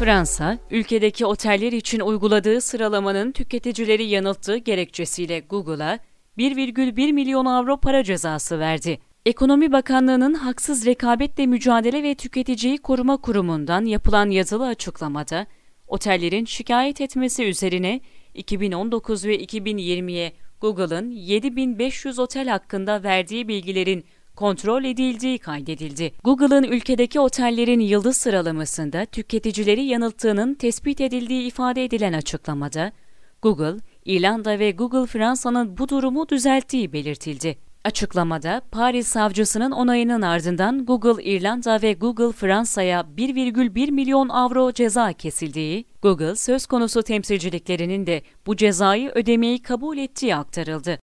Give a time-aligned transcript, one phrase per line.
[0.00, 5.98] Fransa, ülkedeki oteller için uyguladığı sıralamanın tüketicileri yanılttığı gerekçesiyle Google'a
[6.38, 8.98] 1,1 milyon avro para cezası verdi.
[9.26, 15.46] Ekonomi Bakanlığı'nın Haksız Rekabetle Mücadele ve Tüketiciyi Koruma Kurumu'ndan yapılan yazılı açıklamada,
[15.86, 18.00] otellerin şikayet etmesi üzerine
[18.34, 24.04] 2019 ve 2020'ye Google'ın 7500 otel hakkında verdiği bilgilerin
[24.40, 26.12] kontrol edildiği kaydedildi.
[26.24, 32.92] Google'ın ülkedeki otellerin yıldız sıralamasında tüketicileri yanılttığının tespit edildiği ifade edilen açıklamada,
[33.42, 37.58] Google, İrlanda ve Google Fransa'nın bu durumu düzelttiği belirtildi.
[37.84, 45.84] Açıklamada Paris savcısının onayının ardından Google İrlanda ve Google Fransa'ya 1,1 milyon avro ceza kesildiği,
[46.02, 50.98] Google söz konusu temsilciliklerinin de bu cezayı ödemeyi kabul ettiği aktarıldı.